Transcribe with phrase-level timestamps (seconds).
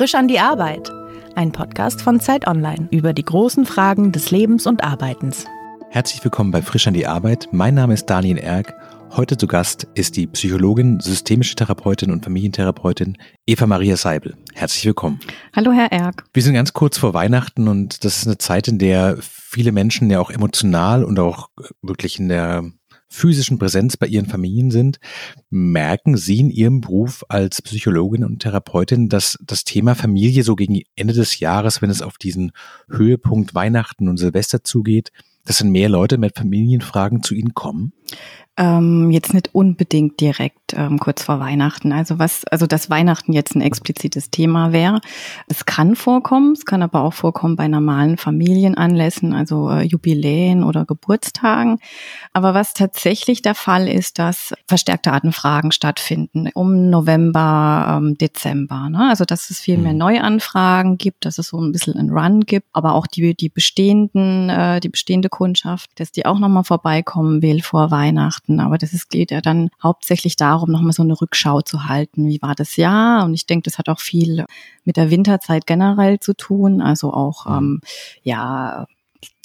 [0.00, 0.90] Frisch an die Arbeit.
[1.34, 5.44] Ein Podcast von Zeit Online über die großen Fragen des Lebens und Arbeitens.
[5.90, 7.48] Herzlich willkommen bei Frisch an die Arbeit.
[7.52, 8.74] Mein Name ist Daniel Erck.
[9.10, 14.38] Heute zu Gast ist die Psychologin, systemische Therapeutin und Familientherapeutin Eva Maria Seibel.
[14.54, 15.20] Herzlich willkommen.
[15.54, 16.24] Hallo, Herr Erck.
[16.32, 20.08] Wir sind ganz kurz vor Weihnachten und das ist eine Zeit, in der viele Menschen
[20.08, 21.50] ja auch emotional und auch
[21.82, 22.64] wirklich in der
[23.10, 25.00] physischen Präsenz bei ihren Familien sind,
[25.50, 30.80] merken Sie in Ihrem Beruf als Psychologin und Therapeutin, dass das Thema Familie so gegen
[30.94, 32.52] Ende des Jahres, wenn es auf diesen
[32.88, 35.10] Höhepunkt Weihnachten und Silvester zugeht,
[35.44, 37.92] dass dann mehr Leute mit Familienfragen zu Ihnen kommen?
[38.60, 41.92] Ähm, jetzt nicht unbedingt direkt ähm, kurz vor Weihnachten.
[41.92, 45.00] Also was, also dass Weihnachten jetzt ein explizites Thema wäre.
[45.48, 50.84] Es kann vorkommen, es kann aber auch vorkommen bei normalen Familienanlässen, also äh, Jubiläen oder
[50.84, 51.78] Geburtstagen.
[52.34, 58.90] Aber was tatsächlich der Fall ist, dass verstärkte Artenfragen stattfinden um November, ähm, Dezember.
[58.90, 59.08] Ne?
[59.08, 59.98] Also dass es viel mehr mhm.
[60.00, 64.50] Neuanfragen gibt, dass es so ein bisschen ein Run gibt, aber auch die, die bestehenden,
[64.50, 68.60] äh, die bestehende Kundschaft, dass die auch nochmal vorbeikommen will vor Weihnachten.
[68.60, 72.26] Aber das ist, geht ja dann hauptsächlich darum, nochmal so eine Rückschau zu halten.
[72.26, 73.24] Wie war das Jahr?
[73.24, 74.44] Und ich denke, das hat auch viel
[74.84, 76.82] mit der Winterzeit generell zu tun.
[76.82, 77.52] Also auch, mhm.
[77.56, 77.80] ähm,
[78.22, 78.86] ja,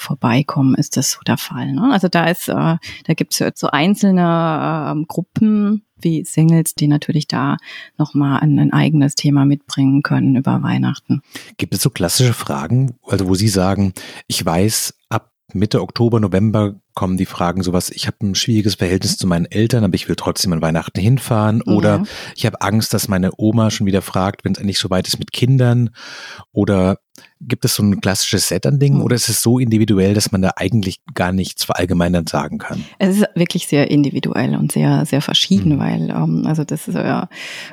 [0.00, 1.72] vorbeikommen, ist das so der Fall.
[1.72, 1.90] Ne?
[1.92, 7.26] Also da ist, äh, da gibt es so einzelne äh, Gruppen wie Singles, die natürlich
[7.26, 7.56] da
[7.96, 11.22] nochmal ein, ein eigenes Thema mitbringen können über Weihnachten.
[11.56, 13.92] Gibt es so klassische Fragen, also wo Sie sagen,
[14.26, 19.16] ich weiß, ab Mitte Oktober, November kommen die Fragen sowas, ich habe ein schwieriges Verhältnis
[19.16, 21.62] zu meinen Eltern, aber ich will trotzdem an Weihnachten hinfahren.
[21.62, 22.02] Oder ja.
[22.36, 25.18] ich habe Angst, dass meine Oma schon wieder fragt, wenn es endlich so weit ist
[25.18, 25.90] mit Kindern.
[26.52, 26.98] Oder
[27.40, 29.02] gibt es so ein klassisches Set an Dingen hm.
[29.02, 32.84] oder ist es so individuell, dass man da eigentlich gar nichts verallgemeinern sagen kann?
[32.98, 35.78] Es ist wirklich sehr individuell und sehr, sehr verschieden, mhm.
[35.78, 37.28] weil ähm, also das ist ja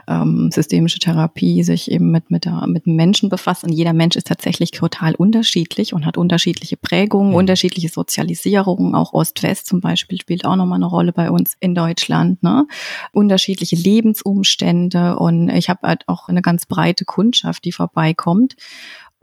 [0.08, 4.28] ähm, systemische Therapie sich eben mit, mit, der, mit Menschen befasst und jeder Mensch ist
[4.28, 7.36] tatsächlich total unterschiedlich und hat unterschiedliche Prägungen, mhm.
[7.36, 12.44] unterschiedliche Sozialisierungen, auch Ost-West zum Beispiel spielt auch nochmal eine Rolle bei uns in Deutschland.
[12.44, 12.68] Ne?
[13.12, 18.56] Unterschiedliche Lebensumstände und ich habe halt auch eine ganz breite Kundschaft, die vorbeikommt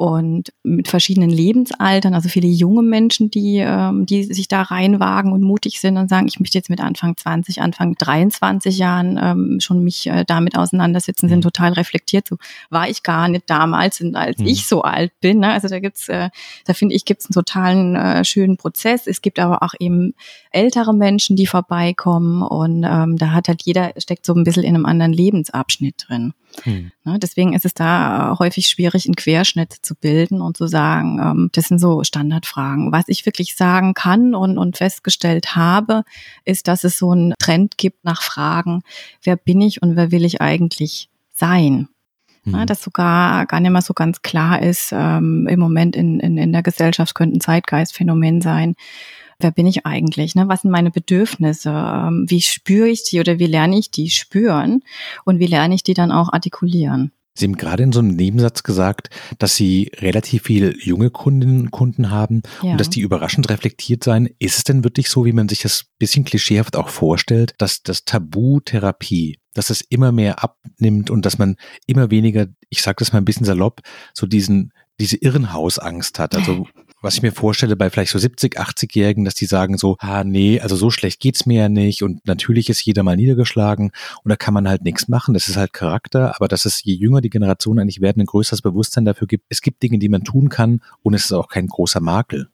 [0.02, 5.42] und mit verschiedenen Lebensaltern, also viele junge Menschen, die, ähm, die sich da reinwagen und
[5.42, 9.84] mutig sind und sagen, ich möchte jetzt mit Anfang 20, Anfang 23 Jahren ähm, schon
[9.84, 11.42] mich äh, damit auseinandersetzen, sind mhm.
[11.42, 12.26] total reflektiert.
[12.26, 14.46] So war ich gar nicht damals, als mhm.
[14.48, 15.38] ich so alt bin.
[15.38, 15.52] Ne?
[15.52, 16.30] Also da gibt's, äh,
[16.64, 19.06] da finde ich, gibt's einen totalen äh, schönen Prozess.
[19.06, 20.14] Es gibt aber auch eben
[20.50, 24.74] ältere Menschen, die vorbeikommen und ähm, da hat halt jeder steckt so ein bisschen in
[24.74, 26.34] einem anderen Lebensabschnitt drin.
[26.64, 26.92] Hm.
[27.04, 31.50] Ne, deswegen ist es da häufig schwierig, einen Querschnitt zu bilden und zu sagen, ähm,
[31.52, 32.92] das sind so Standardfragen.
[32.92, 36.04] Was ich wirklich sagen kann und, und festgestellt habe,
[36.44, 38.82] ist, dass es so einen Trend gibt nach Fragen,
[39.22, 41.88] wer bin ich und wer will ich eigentlich sein?
[42.44, 42.66] Ne, hm.
[42.66, 46.52] dass sogar gar nicht mehr so ganz klar ist, ähm, im Moment in, in, in
[46.52, 48.74] der Gesellschaft könnte ein Zeitgeistphänomen sein
[49.42, 50.34] wer bin ich eigentlich?
[50.34, 50.48] Ne?
[50.48, 51.70] Was sind meine Bedürfnisse?
[51.70, 54.82] Ähm, wie spüre ich die oder wie lerne ich die spüren?
[55.24, 57.12] Und wie lerne ich die dann auch artikulieren?
[57.34, 59.08] Sie haben gerade in so einem Nebensatz gesagt,
[59.38, 62.72] dass Sie relativ viele junge Kundinnen und Kunden haben ja.
[62.72, 64.28] und dass die überraschend reflektiert seien.
[64.38, 68.04] Ist es denn wirklich so, wie man sich das bisschen klischeehaft auch vorstellt, dass das
[68.04, 73.12] Tabu Therapie, dass es immer mehr abnimmt und dass man immer weniger, ich sage das
[73.12, 73.80] mal ein bisschen salopp,
[74.12, 76.36] so diesen diese Irrenhausangst hat.
[76.36, 76.66] Also
[77.02, 80.60] was ich mir vorstelle bei vielleicht so 70, 80-Jährigen, dass die sagen so, ah nee,
[80.60, 83.92] also so schlecht geht's mir ja nicht und natürlich ist jeder mal niedergeschlagen
[84.24, 86.94] und da kann man halt nichts machen, das ist halt Charakter, aber dass es je
[86.94, 90.24] jünger die Generation eigentlich werden, ein größeres Bewusstsein dafür gibt, es gibt Dinge, die man
[90.24, 92.48] tun kann und es ist auch kein großer Makel.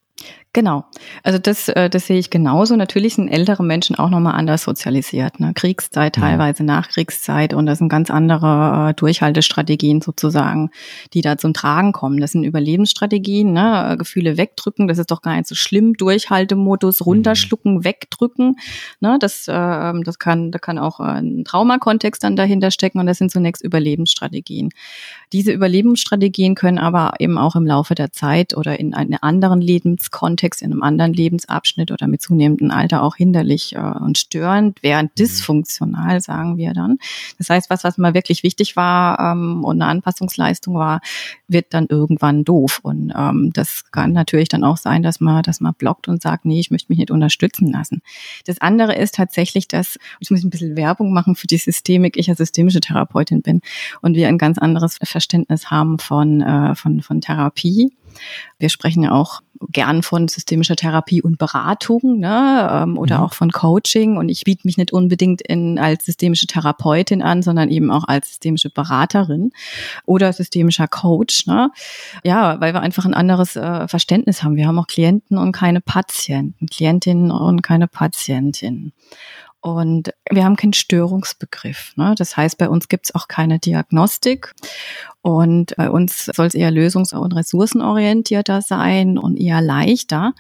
[0.55, 0.87] Genau.
[1.23, 2.75] Also das, äh, das sehe ich genauso.
[2.75, 5.41] Natürlich sind ältere Menschen auch nochmal anders sozialisiert.
[5.41, 5.53] Ne?
[5.55, 6.23] Kriegszeit, mhm.
[6.23, 10.71] teilweise Nachkriegszeit und das sind ganz andere äh, Durchhaltestrategien sozusagen,
[11.13, 12.19] die da zum Tragen kommen.
[12.19, 13.97] Das sind Überlebensstrategien, ne?
[13.99, 15.93] Gefühle wegdrücken, das ist doch gar nicht so schlimm.
[15.95, 17.85] Durchhaltemodus, runterschlucken, mhm.
[17.85, 18.57] wegdrücken.
[19.01, 19.19] Ne?
[19.21, 23.31] Das, äh, das kann, da kann auch ein Traumakontext dann dahinter stecken und das sind
[23.31, 24.71] zunächst Überlebensstrategien.
[25.35, 30.38] Diese Überlebensstrategien können aber eben auch im Laufe der Zeit oder in einem anderen Lebenskontext
[30.39, 35.11] Kontext, in einem anderen Lebensabschnitt oder mit zunehmendem Alter auch hinderlich äh, und störend, während
[35.11, 35.15] mhm.
[35.17, 36.99] dysfunktional, sagen wir dann.
[37.39, 41.01] Das heißt, was, was mal wirklich wichtig war ähm, und eine Anpassungsleistung war,
[41.49, 42.79] wird dann irgendwann doof.
[42.83, 46.45] Und ähm, das kann natürlich dann auch sein, dass man, dass man blockt und sagt,
[46.45, 48.01] nee, ich möchte mich nicht unterstützen lassen.
[48.47, 52.29] Das andere ist tatsächlich, dass, ich muss ein bisschen Werbung machen für die Systemik, ich
[52.29, 53.61] als systemische Therapeutin bin
[54.03, 57.91] und wir ein ganz anderes Verständnis haben von, äh, von, von Therapie.
[58.59, 59.41] Wir sprechen ja auch
[59.71, 63.25] gern von systemischer Therapie und Beratung ne, ähm, oder mhm.
[63.25, 64.17] auch von Coaching.
[64.17, 68.29] Und ich biete mich nicht unbedingt in, als systemische Therapeutin an, sondern eben auch als
[68.29, 69.53] systemische Beraterin
[70.07, 71.47] oder systemischer Coach.
[71.47, 71.71] Ne?
[72.25, 74.57] Ja, weil wir einfach ein anderes äh, Verständnis haben.
[74.57, 78.93] Wir haben auch Klienten und keine Patienten, Klientinnen und keine Patientinnen.
[79.61, 81.93] Und wir haben keinen Störungsbegriff.
[81.97, 82.15] Ne?
[82.17, 84.55] Das heißt, bei uns gibt es auch keine Diagnostik.
[85.21, 90.33] Und bei uns soll es eher lösungs- und ressourcenorientierter sein und eher leichter.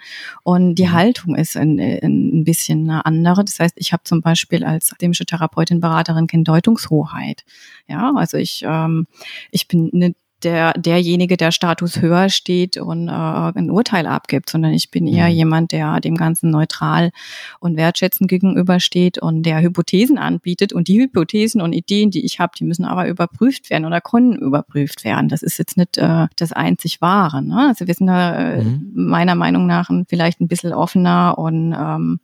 [0.44, 0.92] Und die mhm.
[0.92, 3.44] Haltung ist ein, ein bisschen eine andere.
[3.44, 7.44] Das heißt, ich habe zum Beispiel als systemische Therapeutin, Beraterin keine Deutungshoheit.
[7.88, 9.08] Ja, also ich, ähm,
[9.50, 14.72] ich bin eine der, derjenige, der Status höher steht und äh, ein Urteil abgibt, sondern
[14.72, 15.34] ich bin eher mhm.
[15.34, 17.10] jemand, der dem Ganzen neutral
[17.60, 20.72] und wertschätzend gegenübersteht und der Hypothesen anbietet.
[20.72, 24.36] Und die Hypothesen und Ideen, die ich habe, die müssen aber überprüft werden oder können
[24.36, 25.28] überprüft werden.
[25.28, 27.42] Das ist jetzt nicht äh, das einzig Wahre.
[27.42, 27.68] Ne?
[27.68, 28.92] Also wir sind da äh, mhm.
[28.94, 32.20] meiner Meinung nach vielleicht ein bisschen offener und ähm,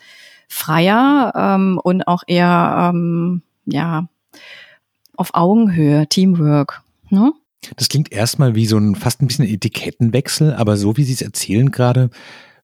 [0.48, 4.06] freier ähm, und auch eher ähm, ja
[5.16, 6.82] auf Augenhöhe, Teamwork.
[7.10, 7.32] Ne?
[7.76, 11.22] Das klingt erstmal wie so ein fast ein bisschen Etikettenwechsel, aber so wie Sie es
[11.22, 12.10] erzählen gerade,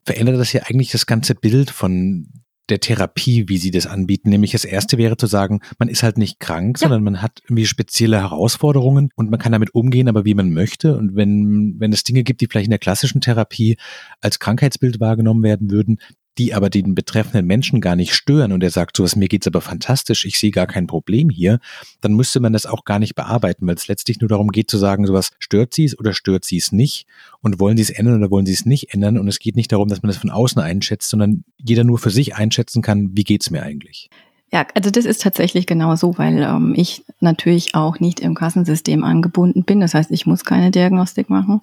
[0.05, 2.29] verändert das ja eigentlich das ganze Bild von
[2.71, 4.31] der Therapie, wie Sie das anbieten.
[4.31, 6.87] Nämlich das erste wäre zu sagen, man ist halt nicht krank, ja.
[6.87, 10.97] sondern man hat irgendwie spezielle Herausforderungen und man kann damit umgehen, aber wie man möchte.
[10.97, 13.77] Und wenn, wenn es Dinge gibt, die vielleicht in der klassischen Therapie
[14.21, 15.99] als Krankheitsbild wahrgenommen werden würden,
[16.39, 18.53] die aber den betreffenden Menschen gar nicht stören.
[18.53, 21.59] Und er sagt, sowas, mir geht's aber fantastisch, ich sehe gar kein Problem hier,
[22.01, 24.79] dann müsste man das auch gar nicht bearbeiten, weil es letztlich nur darum geht zu
[24.79, 27.07] sagen, sowas, stört sie es oder stört sie es nicht?
[27.41, 29.19] Und wollen sie es ändern oder wollen sie es nicht ändern?
[29.19, 32.11] Und es geht nicht darum, dass man das von außen einschätzt, sondern jeder nur für
[32.11, 34.09] sich einschätzen kann, wie geht's mir eigentlich.
[34.53, 39.05] Ja, also das ist tatsächlich genau so, weil ähm, ich natürlich auch nicht im Kassensystem
[39.05, 39.79] angebunden bin.
[39.79, 41.61] Das heißt, ich muss keine Diagnostik machen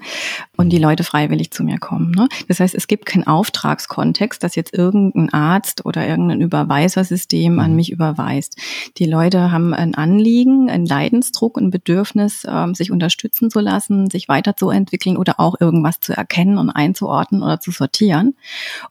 [0.56, 2.12] und die Leute freiwillig zu mir kommen.
[2.12, 2.30] Ne?
[2.48, 7.76] Das heißt, es gibt keinen Auftragskontext, dass jetzt irgendein Arzt oder irgendein Überweisersystem an mhm.
[7.76, 8.56] mich überweist.
[8.96, 14.30] Die Leute haben ein Anliegen, einen Leidensdruck, ein Bedürfnis, ähm, sich unterstützen zu lassen, sich
[14.30, 18.36] weiterzuentwickeln oder auch irgendwas zu erkennen und einzuordnen oder zu sortieren.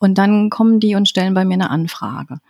[0.01, 2.41] Und dann kommen die und stellen bei mir eine Anfrage.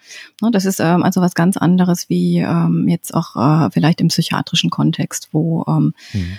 [0.42, 0.50] Ne?
[0.50, 4.70] Das ist ähm, also was ganz anderes wie ähm, jetzt auch äh, vielleicht im psychiatrischen
[4.70, 6.38] Kontext, wo ähm, mhm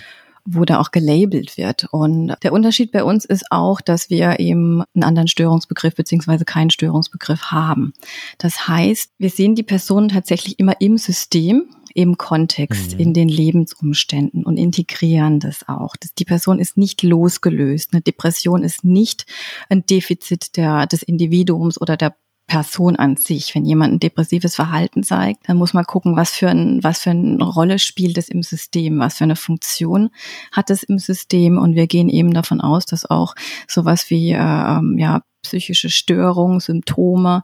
[0.50, 1.86] wo da auch gelabelt wird.
[1.90, 6.70] Und der Unterschied bei uns ist auch, dass wir eben einen anderen Störungsbegriff beziehungsweise keinen
[6.70, 7.92] Störungsbegriff haben.
[8.38, 13.00] Das heißt, wir sehen die Person tatsächlich immer im System, im Kontext, mhm.
[13.00, 15.96] in den Lebensumständen und integrieren das auch.
[15.96, 17.92] Das, die Person ist nicht losgelöst.
[17.92, 19.26] Eine Depression ist nicht
[19.68, 22.14] ein Defizit der, des Individuums oder der
[22.48, 23.54] Person an sich.
[23.54, 27.10] Wenn jemand ein depressives Verhalten zeigt, dann muss man gucken, was für, ein, was für
[27.10, 30.10] eine Rolle spielt es im System, was für eine Funktion
[30.50, 31.58] hat es im System.
[31.58, 33.34] Und wir gehen eben davon aus, dass auch
[33.68, 37.42] sowas wie äh, ähm, ja, psychische Störungen, Symptome,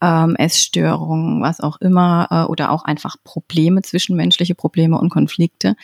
[0.00, 5.74] ähm, Essstörungen, was auch immer, äh, oder auch einfach Probleme, zwischenmenschliche Probleme und Konflikte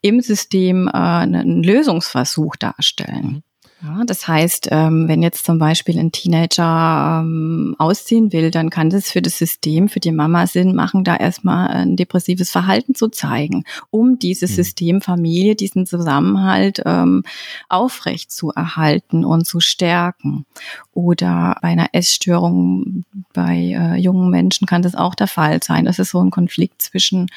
[0.00, 3.42] im System äh, einen Lösungsversuch darstellen.
[3.82, 8.90] Ja, das heißt, ähm, wenn jetzt zum Beispiel ein Teenager ähm, ausziehen will, dann kann
[8.90, 13.08] das für das System, für die Mama Sinn machen, da erstmal ein depressives Verhalten zu
[13.08, 14.54] zeigen, um dieses mhm.
[14.56, 17.22] System Familie, diesen Zusammenhalt ähm,
[17.70, 20.44] aufrecht zu erhalten und zu stärken.
[20.92, 25.86] Oder bei einer Essstörung bei äh, jungen Menschen kann das auch der Fall sein.
[25.86, 27.28] Das ist so ein Konflikt zwischen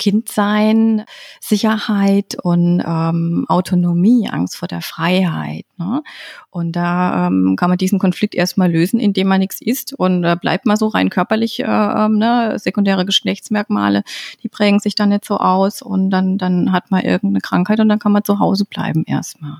[0.00, 1.04] Kindsein,
[1.40, 5.66] Sicherheit und ähm, Autonomie, Angst vor der Freiheit.
[5.76, 6.02] Ne?
[6.48, 10.36] Und da ähm, kann man diesen Konflikt erstmal lösen, indem man nichts isst und äh,
[10.40, 12.58] bleibt mal so rein körperlich, äh, ähm, ne?
[12.58, 14.02] sekundäre Geschlechtsmerkmale,
[14.42, 17.90] die prägen sich dann nicht so aus und dann, dann hat man irgendeine Krankheit und
[17.90, 19.58] dann kann man zu Hause bleiben erstmal.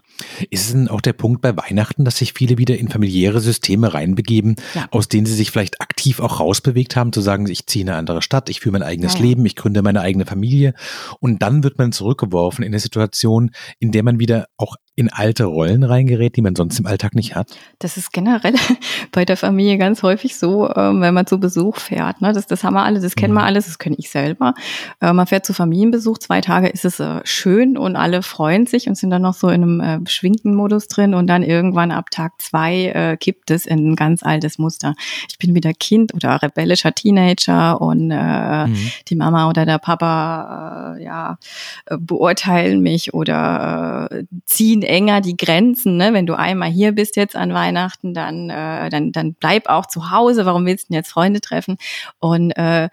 [0.49, 3.93] Ist es denn auch der Punkt bei Weihnachten, dass sich viele wieder in familiäre Systeme
[3.93, 4.87] reinbegeben, ja.
[4.91, 7.99] aus denen sie sich vielleicht aktiv auch rausbewegt haben, zu sagen, ich ziehe in eine
[7.99, 9.27] andere Stadt, ich führe mein eigenes ja, ja.
[9.27, 10.75] Leben, ich gründe meine eigene Familie.
[11.21, 15.45] Und dann wird man zurückgeworfen in eine Situation, in der man wieder auch in alte
[15.45, 17.49] Rollen reingerät, die man sonst im Alltag nicht hat?
[17.79, 18.55] Das ist generell
[19.13, 22.21] bei der Familie ganz häufig so, ähm, wenn man zu Besuch fährt.
[22.21, 22.33] Ne?
[22.33, 23.47] Das, das haben wir alle, das kennen wir mhm.
[23.47, 24.55] alles, das kenne ich selber.
[25.01, 28.89] Äh, man fährt zu Familienbesuch, zwei Tage ist es äh, schön und alle freuen sich
[28.89, 32.11] und sind dann noch so in einem äh, beschwingten Modus drin und dann irgendwann ab
[32.11, 34.95] Tag zwei äh, kippt es in ein ganz altes Muster.
[35.31, 38.91] Ich bin wieder Kind oder rebellischer Teenager und äh, mhm.
[39.09, 41.39] die Mama oder der Papa äh, ja
[41.87, 45.97] äh, beurteilen mich oder äh, ziehen enger die Grenzen.
[45.97, 46.13] Ne?
[46.13, 50.11] Wenn du einmal hier bist jetzt an Weihnachten, dann äh, dann dann bleib auch zu
[50.11, 50.45] Hause.
[50.45, 51.79] Warum willst du denn jetzt Freunde treffen?
[52.19, 52.89] Und äh,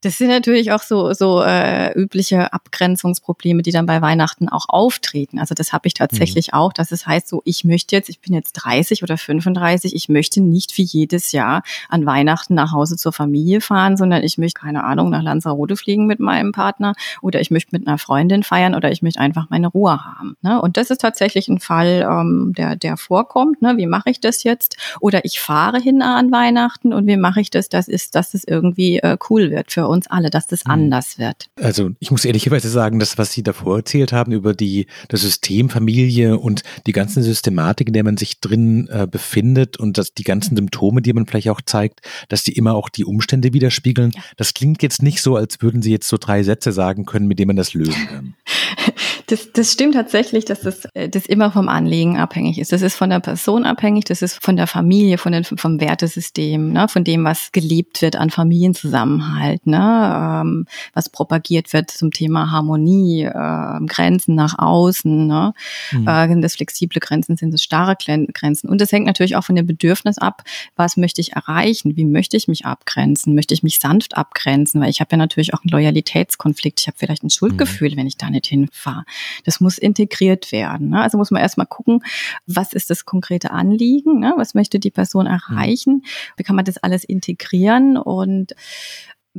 [0.00, 5.38] das sind natürlich auch so so äh, übliche Abgrenzungsprobleme, die dann bei Weihnachten auch auftreten.
[5.38, 6.58] Also das habe ich tatsächlich mhm.
[6.58, 10.08] auch, dass es heißt so, ich möchte jetzt, ich bin jetzt 30 oder 35, ich
[10.08, 14.60] möchte nicht wie jedes Jahr an Weihnachten nach Hause zur Familie fahren, sondern ich möchte
[14.60, 18.74] keine Ahnung nach Lanzarote fliegen mit meinem Partner oder ich möchte mit einer Freundin feiern
[18.74, 20.36] oder ich möchte einfach meine Ruhe haben.
[20.42, 20.60] Ne?
[20.60, 23.62] Und das ist tatsächlich ein Fall, ähm, der der vorkommt.
[23.62, 23.76] Ne?
[23.76, 24.76] Wie mache ich das jetzt?
[25.00, 27.68] Oder ich fahre hin an Weihnachten und wie mache ich das?
[27.68, 30.72] Das ist, dass es irgendwie äh, cool wird für uns alle, dass das mhm.
[30.72, 31.48] anders wird.
[31.60, 35.70] Also ich muss ehrlicherweise sagen, das, was Sie davor erzählt haben über die das System
[35.70, 40.24] Familie und die ganzen Systematik, in der man sich drin äh, befindet und dass die
[40.24, 44.12] ganzen Symptome, die man vielleicht auch zeigt, dass die immer auch die Umstände widerspiegeln.
[44.14, 44.22] Ja.
[44.36, 47.38] Das klingt jetzt nicht so, als würden Sie jetzt so drei Sätze sagen können, mit
[47.38, 48.34] denen man das lösen kann.
[49.30, 52.72] Das, das stimmt tatsächlich, dass das, äh, das immer vom Anliegen abhängig ist.
[52.72, 56.72] Das ist von der Person abhängig, das ist von der Familie, von den, vom Wertesystem,
[56.72, 62.50] ne, von dem, was gelebt wird an Familienzusammenhalt, ne, ähm, was propagiert wird zum Thema
[62.50, 65.28] Harmonie, äh, Grenzen nach außen.
[65.28, 65.54] Ne,
[65.92, 66.08] mhm.
[66.08, 68.68] äh, sind das flexible Grenzen, sind das starre Grenzen.
[68.68, 70.42] Und das hängt natürlich auch von dem Bedürfnis ab,
[70.74, 74.90] was möchte ich erreichen, wie möchte ich mich abgrenzen, möchte ich mich sanft abgrenzen, weil
[74.90, 77.96] ich habe ja natürlich auch einen Loyalitätskonflikt, ich habe vielleicht ein Schuldgefühl, mhm.
[77.96, 79.04] wenn ich da nicht hinfahre.
[79.44, 80.90] Das muss integriert werden.
[80.90, 81.02] Ne?
[81.02, 82.02] Also muss man erstmal gucken,
[82.46, 84.34] was ist das konkrete Anliegen, ne?
[84.36, 85.32] was möchte die Person mhm.
[85.32, 86.02] erreichen,
[86.36, 88.54] wie kann man das alles integrieren und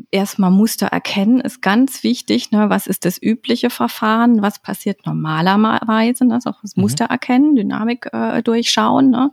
[0.10, 2.52] erstmal Muster erkennen ist ganz wichtig.
[2.52, 2.70] Ne?
[2.70, 4.42] Was ist das übliche Verfahren?
[4.42, 6.26] Was passiert normalerweise?
[6.26, 6.36] Ne?
[6.36, 6.84] Also das mhm.
[6.84, 9.10] Muster erkennen, Dynamik äh, durchschauen.
[9.10, 9.32] Ne?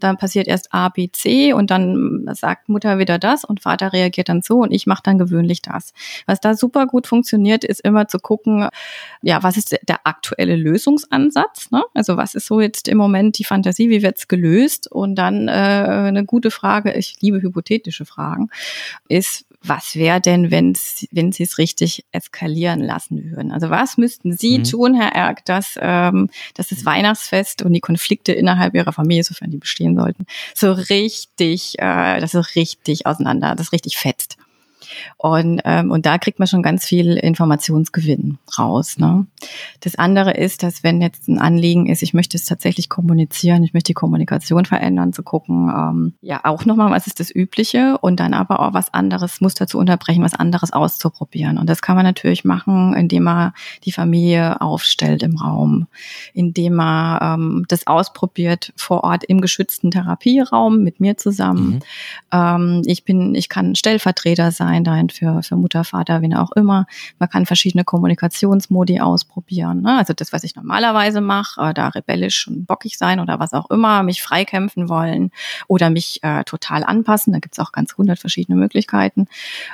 [0.00, 4.28] Dann passiert erst A, B, C und dann sagt Mutter wieder das und Vater reagiert
[4.28, 5.92] dann so und ich mache dann gewöhnlich das.
[6.26, 8.68] Was da super gut funktioniert, ist immer zu gucken,
[9.22, 11.70] ja, was ist der aktuelle Lösungsansatz?
[11.70, 11.84] Ne?
[11.94, 14.90] Also was ist so jetzt im Moment die Fantasie, wie wird's gelöst?
[14.90, 18.50] Und dann äh, eine gute Frage, ich liebe hypothetische Fragen,
[19.08, 23.52] ist, was wäre denn, wenn Sie es richtig eskalieren lassen würden?
[23.52, 24.64] Also was müssten Sie mhm.
[24.64, 29.50] tun, Herr Erk, dass, ähm, dass das Weihnachtsfest und die Konflikte innerhalb Ihrer Familie, sofern
[29.50, 34.38] die bestehen sollten, so richtig, äh, das so richtig auseinander, das richtig fetzt?
[35.16, 38.98] Und, ähm, und da kriegt man schon ganz viel Informationsgewinn raus.
[38.98, 39.26] Ne?
[39.80, 43.74] Das andere ist, dass wenn jetzt ein Anliegen ist, ich möchte es tatsächlich kommunizieren, ich
[43.74, 48.20] möchte die Kommunikation verändern, zu gucken, ähm, ja auch nochmal, was ist das Übliche und
[48.20, 51.58] dann aber auch was anderes, Muster zu unterbrechen, was anderes auszuprobieren.
[51.58, 53.52] Und das kann man natürlich machen, indem man
[53.84, 55.86] die Familie aufstellt im Raum,
[56.34, 61.74] indem man ähm, das ausprobiert vor Ort im geschützten Therapieraum mit mir zusammen.
[61.74, 61.80] Mhm.
[62.32, 66.86] Ähm, ich bin, ich kann Stellvertreter sein, sein für, für Mutter, Vater, wen auch immer.
[67.18, 69.82] Man kann verschiedene Kommunikationsmodi ausprobieren.
[69.82, 69.98] Ne?
[69.98, 73.70] Also das, was ich normalerweise mache, äh, da rebellisch und bockig sein oder was auch
[73.70, 75.30] immer, mich freikämpfen wollen
[75.68, 77.32] oder mich äh, total anpassen.
[77.32, 79.26] Da gibt es auch ganz hundert verschiedene Möglichkeiten.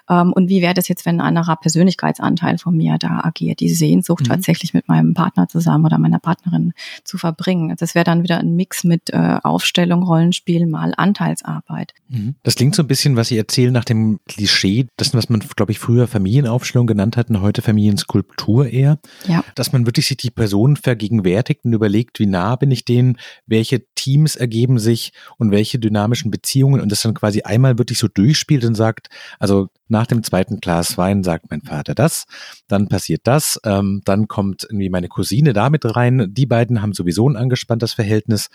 [0.09, 3.69] Ähm, und wie wäre das jetzt, wenn ein anderer Persönlichkeitsanteil von mir da agiert, die
[3.69, 4.31] Sehnsucht mhm.
[4.31, 6.73] tatsächlich mit meinem Partner zusammen oder meiner Partnerin
[7.05, 7.75] zu verbringen?
[7.79, 11.95] Das wäre dann wieder ein Mix mit äh, Aufstellung, Rollenspiel mal Anteilsarbeit.
[12.09, 12.35] Mhm.
[12.43, 15.73] Das klingt so ein bisschen, was Sie erzählen, nach dem Klischee, das, was man, glaube
[15.73, 18.99] ich, früher Familienaufstellung genannt hat und heute Familienskulptur eher.
[19.29, 19.45] Ja.
[19.55, 23.85] Dass man wirklich sich die Person vergegenwärtigt und überlegt, wie nah bin ich denen, welche
[23.95, 28.65] Teams ergeben sich und welche dynamischen Beziehungen und das dann quasi einmal wirklich so durchspielt
[28.65, 32.27] und sagt, also nach dem zweiten Glas Wein sagt mein Vater das,
[32.67, 37.29] dann passiert das, ähm, dann kommt irgendwie meine Cousine damit rein, die beiden haben sowieso
[37.29, 38.49] ein angespanntes Verhältnis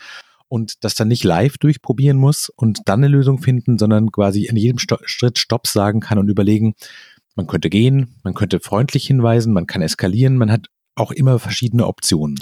[0.52, 4.56] und das dann nicht live durchprobieren muss und dann eine Lösung finden, sondern quasi in
[4.56, 6.74] jedem Sto Schritt Stopp sagen kann und überlegen,
[7.34, 11.86] man könnte gehen, man könnte freundlich hinweisen, man kann eskalieren, man hat auch immer verschiedene
[11.86, 12.38] Optionen.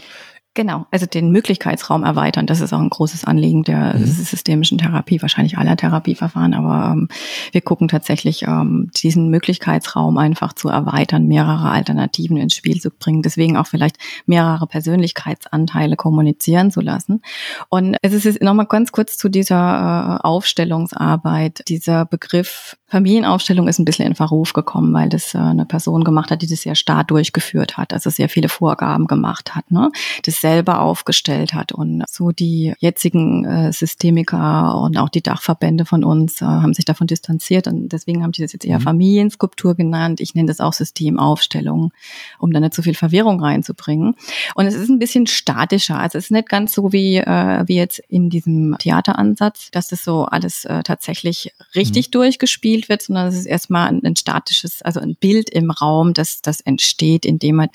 [0.61, 4.05] Genau, also den Möglichkeitsraum erweitern, das ist auch ein großes Anliegen der mhm.
[4.05, 7.09] systemischen Therapie, wahrscheinlich aller Therapieverfahren, aber ähm,
[7.50, 13.23] wir gucken tatsächlich, ähm, diesen Möglichkeitsraum einfach zu erweitern, mehrere Alternativen ins Spiel zu bringen,
[13.23, 17.23] deswegen auch vielleicht mehrere Persönlichkeitsanteile kommunizieren zu lassen.
[17.71, 23.85] Und es ist nochmal ganz kurz zu dieser äh, Aufstellungsarbeit, dieser Begriff Familienaufstellung ist ein
[23.85, 27.05] bisschen in Verruf gekommen, weil das äh, eine Person gemacht hat, die das sehr starr
[27.05, 29.71] durchgeführt hat, also sehr viele Vorgaben gemacht hat.
[29.71, 29.93] Ne?
[30.25, 31.71] Das selber aufgestellt hat.
[31.71, 36.85] Und so die jetzigen äh, Systemiker und auch die Dachverbände von uns äh, haben sich
[36.85, 38.85] davon distanziert und deswegen haben die das jetzt eher mhm.
[38.85, 40.21] Familienskulptur genannt.
[40.21, 41.92] Ich nenne das auch Systemaufstellung,
[42.40, 44.16] um da nicht so viel Verwirrung reinzubringen.
[44.57, 45.99] Und es ist ein bisschen statischer.
[46.00, 50.02] Also es ist nicht ganz so wie, äh, wie jetzt in diesem Theateransatz, dass das
[50.02, 52.12] so alles äh, tatsächlich richtig mhm.
[52.12, 56.42] durchgespielt wird, sondern es ist erstmal ein, ein statisches, also ein Bild im Raum, das,
[56.42, 57.69] das entsteht, indem man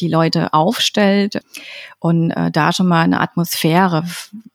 [0.00, 1.40] die Leute aufstellt
[2.00, 4.04] und äh, da schon mal eine Atmosphäre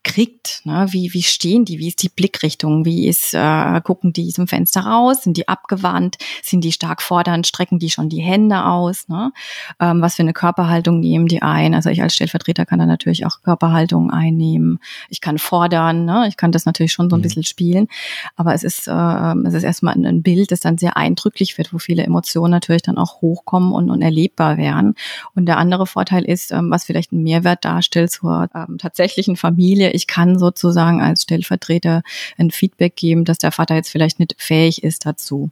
[0.03, 0.61] kriegt.
[0.65, 0.87] Ne?
[0.91, 1.79] Wie, wie stehen die?
[1.79, 2.85] Wie ist die Blickrichtung?
[2.85, 5.23] Wie ist, äh, gucken die zum Fenster raus?
[5.23, 6.17] Sind die abgewandt?
[6.41, 7.47] Sind die stark fordernd?
[7.47, 9.07] Strecken die schon die Hände aus?
[9.07, 9.31] Ne?
[9.79, 11.73] Ähm, was für eine Körperhaltung nehmen die ein?
[11.73, 14.79] Also ich als Stellvertreter kann da natürlich auch Körperhaltung einnehmen.
[15.09, 16.05] Ich kann fordern.
[16.05, 16.27] Ne?
[16.27, 17.23] Ich kann das natürlich schon so ein mhm.
[17.23, 17.87] bisschen spielen.
[18.35, 21.79] Aber es ist, äh, es ist erstmal ein, Bild, das dann sehr eindrücklich wird, wo
[21.79, 24.95] viele Emotionen natürlich dann auch hochkommen und, und erlebbar werden.
[25.35, 29.91] Und der andere Vorteil ist, ähm, was vielleicht ein Mehrwert darstellt zur ähm, tatsächlichen Familie.
[29.91, 32.03] Ich kann sozusagen als Stellvertreter
[32.37, 35.49] ein Feedback geben, dass der Vater jetzt vielleicht nicht fähig ist dazu.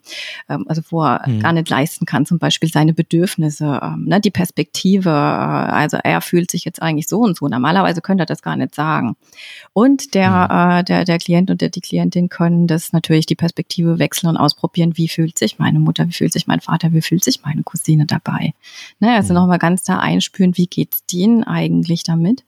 [0.50, 1.40] Ähm, also wo er mhm.
[1.40, 5.10] gar nicht leisten kann, zum Beispiel seine Bedürfnisse, ähm, ne, die Perspektive.
[5.10, 7.48] Äh, also er fühlt sich jetzt eigentlich so und so.
[7.48, 9.16] Normalerweise könnte er das gar nicht sagen.
[9.74, 10.80] Und der, mhm.
[10.80, 14.38] äh, der, der Klient und der, die Klientin können das natürlich die Perspektive wechseln und
[14.38, 17.64] ausprobieren, wie fühlt sich meine Mutter, wie fühlt sich mein Vater, wie fühlt sich meine
[17.64, 18.54] Cousine dabei.
[19.00, 19.40] Ne, also mhm.
[19.40, 22.44] nochmal ganz ganz da einspüren, wie geht's denen eigentlich damit?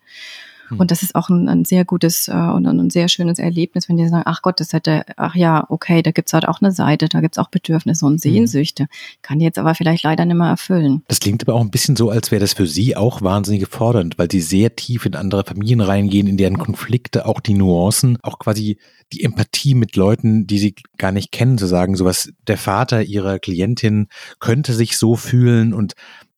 [0.67, 0.79] Hm.
[0.79, 3.97] Und das ist auch ein, ein sehr gutes äh, und ein sehr schönes Erlebnis, wenn
[3.97, 7.09] die sagen, ach Gott, das hätte, ach ja, okay, da gibt's halt auch eine Seite,
[7.09, 8.19] da gibt's auch Bedürfnisse und hm.
[8.19, 8.87] Sehnsüchte.
[9.21, 11.03] Kann die jetzt aber vielleicht leider nicht mehr erfüllen.
[11.07, 14.17] Das klingt aber auch ein bisschen so, als wäre das für Sie auch wahnsinnig fordernd,
[14.17, 18.39] weil Sie sehr tief in andere Familien reingehen, in deren Konflikte, auch die Nuancen, auch
[18.39, 18.77] quasi
[19.11, 23.39] die Empathie mit Leuten, die Sie gar nicht kennen, zu sagen, sowas, der Vater Ihrer
[23.39, 24.07] Klientin
[24.39, 25.93] könnte sich so fühlen und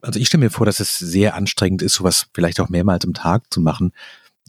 [0.05, 3.13] also ich stelle mir vor, dass es sehr anstrengend ist, sowas vielleicht auch mehrmals am
[3.13, 3.91] Tag zu machen.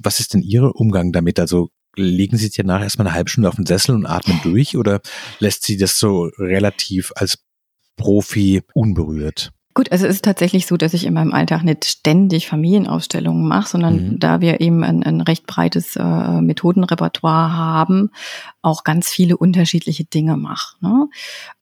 [0.03, 1.41] Was ist denn Ihr Umgang damit?
[1.41, 4.77] Also legen Sie sich danach erstmal eine halbe Stunde auf den Sessel und atmen durch
[4.77, 5.01] oder
[5.39, 7.39] lässt Sie das so relativ als
[7.97, 9.53] Profi unberührt?
[9.77, 13.69] Gut, also es ist tatsächlich so, dass ich in meinem Alltag nicht ständig Familienausstellungen mache,
[13.69, 14.19] sondern mhm.
[14.19, 18.11] da wir eben ein, ein recht breites äh, Methodenrepertoire haben,
[18.63, 20.77] auch ganz viele unterschiedliche Dinge mache.
[20.81, 21.09] Ne?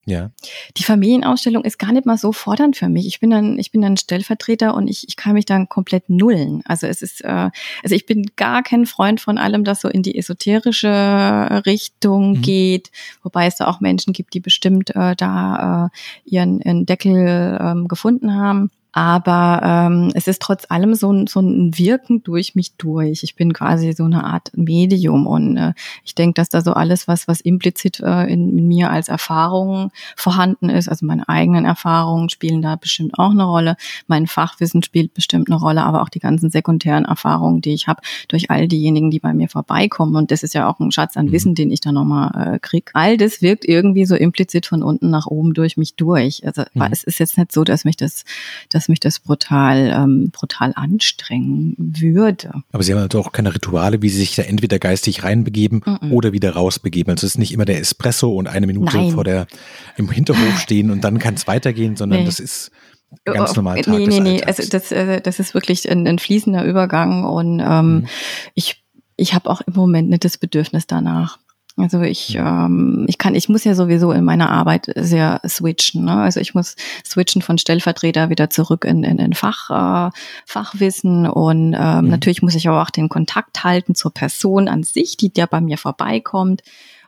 [0.06, 0.30] Ja.
[0.76, 3.06] Die Familienausstellung ist gar nicht mal so fordernd für mich.
[3.06, 6.62] Ich bin dann, ich bin dann Stellvertreter und ich, ich kann mich dann komplett nullen.
[6.66, 7.50] Also es ist, äh,
[7.82, 12.42] also ich bin gar kein Freund von allem, das so in die esoterische Richtung mhm.
[12.42, 12.90] geht,
[13.22, 17.88] wobei es da auch Menschen gibt, die bestimmt äh, da äh, ihren, ihren Deckel ähm,
[17.88, 18.70] gefunden haben.
[18.96, 23.24] Aber ähm, es ist trotz allem so ein, so ein Wirken durch mich durch.
[23.24, 25.72] Ich bin quasi so eine Art Medium und äh,
[26.04, 29.90] ich denke, dass da so alles, was, was implizit äh, in, in mir als Erfahrung
[30.14, 33.76] vorhanden ist, also meine eigenen Erfahrungen spielen da bestimmt auch eine Rolle.
[34.06, 38.00] Mein Fachwissen spielt bestimmt eine Rolle, aber auch die ganzen sekundären Erfahrungen, die ich habe
[38.28, 40.14] durch all diejenigen, die bei mir vorbeikommen.
[40.14, 41.32] Und das ist ja auch ein Schatz an mhm.
[41.32, 42.92] Wissen, den ich da nochmal äh, kriege.
[42.94, 46.46] All das wirkt irgendwie so implizit von unten nach oben durch mich durch.
[46.46, 46.86] Also mhm.
[46.92, 48.24] es ist jetzt nicht so, dass mich das,
[48.68, 52.52] das dass mich das brutal, ähm, brutal anstrengen würde.
[52.70, 55.90] Aber Sie haben also auch keine Rituale, wie Sie sich da entweder geistig reinbegeben mm
[55.90, 56.10] -mm.
[56.10, 57.10] oder wieder rausbegeben.
[57.10, 59.12] Also es ist nicht immer der Espresso und eine Minute Nein.
[59.12, 59.46] vor der
[59.96, 62.26] im Hinterhof stehen und dann kann es weitergehen, sondern nee.
[62.26, 62.72] das ist
[63.24, 63.80] ganz oh, normal.
[63.80, 64.42] Tag nee, nee, nee.
[64.42, 68.06] Also das, äh, das ist wirklich ein, ein fließender Übergang und ähm, mhm.
[68.54, 68.84] ich,
[69.16, 71.38] ich habe auch im Moment nicht das Bedürfnis danach.
[71.76, 76.04] Also ich, ähm, ich kann, ich muss ja sowieso in meiner Arbeit sehr switchen.
[76.04, 76.12] Ne?
[76.12, 80.10] Also ich muss switchen von Stellvertreter wieder zurück in, in, in Fach, äh,
[80.46, 82.10] Fachwissen und ähm, mhm.
[82.10, 85.60] natürlich muss ich aber auch den Kontakt halten zur Person an sich, die da bei
[85.60, 86.62] mir vorbeikommt.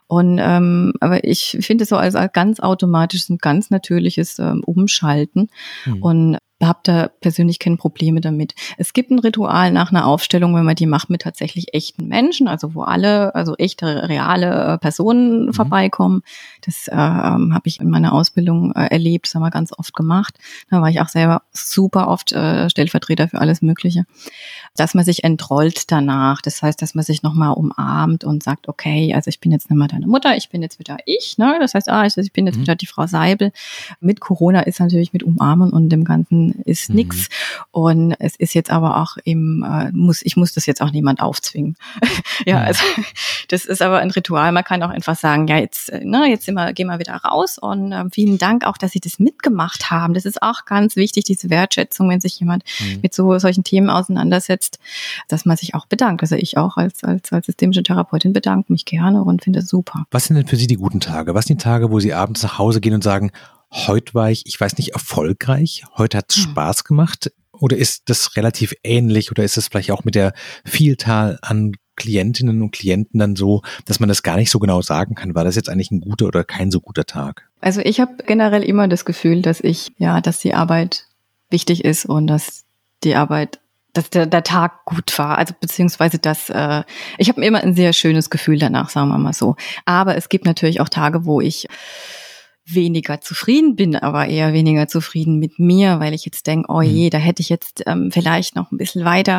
[0.07, 4.63] Und ähm, aber ich finde es so als, als ganz automatisches und ganz natürliches ähm,
[4.65, 5.49] Umschalten.
[5.85, 6.03] Mhm.
[6.03, 8.55] Und habe da persönlich keine Probleme damit.
[8.77, 12.47] Es gibt ein Ritual nach einer Aufstellung, wenn man die macht mit tatsächlich echten Menschen,
[12.47, 15.53] also wo alle, also echte, reale äh, Personen mhm.
[15.53, 16.23] vorbeikommen.
[16.65, 19.93] Das äh, ähm, habe ich in meiner Ausbildung äh, erlebt, das haben wir ganz oft
[19.93, 20.37] gemacht.
[20.71, 24.05] Da war ich auch selber super oft äh, Stellvertreter für alles Mögliche.
[24.75, 29.13] Dass man sich entrollt danach, das heißt, dass man sich nochmal umarmt und sagt, okay,
[29.13, 31.37] also ich bin jetzt nicht mehr deine Mutter, ich bin jetzt wieder ich.
[31.37, 31.57] Ne?
[31.59, 32.61] Das heißt, ah, ich, ich bin jetzt mhm.
[32.61, 33.51] wieder die Frau Seibel.
[33.99, 36.95] Mit Corona ist natürlich mit Umarmen und dem ganzen ist mhm.
[36.95, 37.27] nix.
[37.71, 41.21] Und es ist jetzt aber auch eben, äh, muss, ich muss das jetzt auch niemand
[41.21, 41.75] aufzwingen.
[42.45, 42.83] ja, also
[43.47, 44.51] das ist aber ein Ritual.
[44.51, 47.15] Man kann auch einfach sagen, ja, jetzt, äh, ne, jetzt sind wir, gehen wir wieder
[47.15, 50.13] raus und äh, vielen Dank auch, dass Sie das mitgemacht haben.
[50.13, 52.99] Das ist auch ganz wichtig, diese Wertschätzung, wenn sich jemand mhm.
[53.01, 54.79] mit so solchen Themen auseinandersetzt,
[55.27, 56.21] dass man sich auch bedankt.
[56.21, 60.05] Also ich auch als, als, als systemische Therapeutin bedanke mich gerne und finde es super.
[60.11, 61.33] Was sind denn für Sie die guten Tage?
[61.33, 63.31] Was sind die Tage, wo Sie abends nach Hause gehen und sagen,
[63.71, 66.51] heute war ich, ich weiß nicht, erfolgreich, heute hat es hm.
[66.51, 70.33] Spaß gemacht Oder ist das relativ ähnlich oder ist es vielleicht auch mit der
[70.65, 75.15] Vielzahl an Klientinnen und Klienten dann so, dass man das gar nicht so genau sagen
[75.15, 77.49] kann, war das jetzt eigentlich ein guter oder kein so guter Tag?
[77.59, 81.07] Also ich habe generell immer das Gefühl, dass ich, ja, dass die Arbeit
[81.49, 82.65] wichtig ist und dass
[83.03, 83.59] die Arbeit
[83.93, 85.39] dass der, der Tag gut war.
[85.39, 86.83] Also beziehungsweise dass äh,
[87.17, 89.55] ich habe immer ein sehr schönes Gefühl danach, sagen wir mal so.
[89.85, 91.67] Aber es gibt natürlich auch Tage, wo ich
[92.69, 97.05] weniger zufrieden bin, aber eher weniger zufrieden mit mir, weil ich jetzt denke, oh je,
[97.05, 97.09] mhm.
[97.11, 99.31] da hätte ich jetzt ähm, vielleicht noch ein bisschen weiter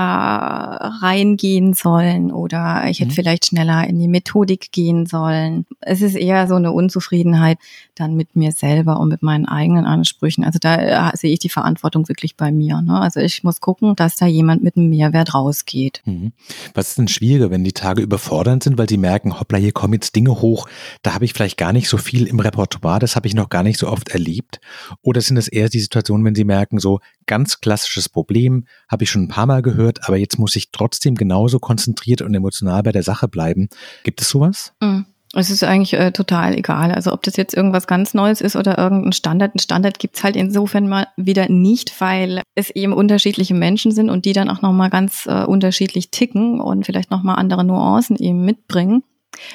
[1.02, 3.14] reingehen sollen oder ich hätte mhm.
[3.14, 5.66] vielleicht schneller in die Methodik gehen sollen.
[5.80, 7.58] Es ist eher so eine Unzufriedenheit
[7.94, 10.44] dann mit mir selber und mit meinen eigenen Ansprüchen.
[10.44, 12.80] Also da äh, sehe ich die Verantwortung wirklich bei mir.
[12.80, 12.98] Ne?
[12.98, 16.00] Also ich muss gucken, dass da jemand mit einem Mehrwert rausgeht.
[16.06, 16.32] Mhm.
[16.74, 19.94] Was ist denn schwieriger, wenn die Tage überfordernd sind, weil sie merken, hoppla, hier kommen
[19.94, 20.68] jetzt Dinge hoch,
[21.02, 23.64] da habe ich vielleicht gar nicht so viel im Repertoire, das habe ich noch gar
[23.64, 24.61] nicht so oft erlebt?
[25.02, 29.11] Oder sind es eher die Situationen, wenn Sie merken, so ganz klassisches Problem, habe ich
[29.11, 32.92] schon ein paar Mal gehört, aber jetzt muss ich trotzdem genauso konzentriert und emotional bei
[32.92, 33.68] der Sache bleiben.
[34.04, 34.72] Gibt es sowas?
[34.81, 35.04] Mhm.
[35.35, 36.90] Es ist eigentlich äh, total egal.
[36.92, 39.54] Also ob das jetzt irgendwas ganz Neues ist oder irgendein Standard.
[39.54, 44.24] Ein Standard gibt's halt insofern mal wieder nicht, weil es eben unterschiedliche Menschen sind und
[44.24, 49.02] die dann auch nochmal ganz äh, unterschiedlich ticken und vielleicht nochmal andere Nuancen eben mitbringen.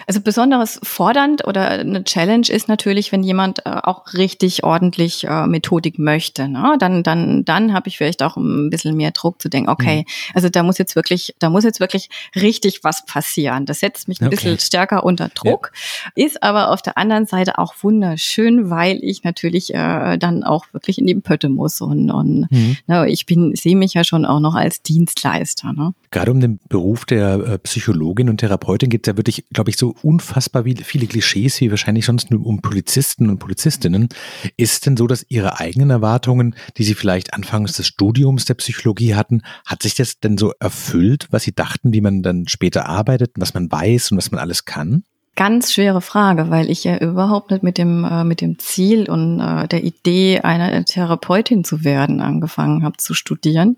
[0.08, 5.48] Also besonders fordernd oder eine Challenge ist natürlich, wenn jemand äh, auch richtig ordentlich äh,
[5.48, 6.48] Methodik möchte.
[6.48, 6.76] Ne?
[6.80, 10.36] Dann, dann, dann habe ich vielleicht auch ein bisschen mehr Druck zu denken, okay, mhm.
[10.36, 13.66] also da muss jetzt wirklich, da muss jetzt wirklich richtig was passieren.
[13.66, 14.36] Das setzt mich ein okay.
[14.36, 15.72] bisschen stärker unter Druck,
[16.16, 16.26] ja.
[16.26, 20.98] ist aber auf der anderen Seite auch wunderschön, weil ich natürlich äh, dann auch wirklich
[20.98, 22.78] in die Pötte muss und, und mhm.
[22.88, 25.74] ne, ich bin, sehe mich ja schon auch noch als Dienstleister.
[25.74, 25.94] Ne?
[26.12, 29.78] Gerade um den Beruf der äh, Psychologin und Therapeutin geht es ja wirklich, glaube ich,
[29.78, 34.10] so unfassbar viele Klischees wie wahrscheinlich sonst nur um Polizisten und Polizistinnen.
[34.58, 38.56] Ist es denn so, dass Ihre eigenen Erwartungen, die Sie vielleicht anfangs des Studiums der
[38.56, 42.88] Psychologie hatten, hat sich das denn so erfüllt, was Sie dachten, wie man dann später
[42.88, 45.04] arbeitet, was man weiß und was man alles kann?
[45.36, 49.40] Ganz schwere Frage, weil ich ja überhaupt nicht mit dem äh, mit dem Ziel und
[49.40, 53.78] äh, der Idee einer Therapeutin zu werden angefangen habe zu studieren.